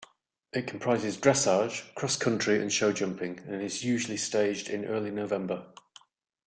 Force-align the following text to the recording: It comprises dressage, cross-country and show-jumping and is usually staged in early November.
It 0.51 0.65
comprises 0.65 1.15
dressage, 1.15 1.93
cross-country 1.93 2.59
and 2.59 2.73
show-jumping 2.73 3.41
and 3.47 3.61
is 3.61 3.83
usually 3.83 4.17
staged 4.17 4.67
in 4.67 4.85
early 4.85 5.11
November. 5.11 5.63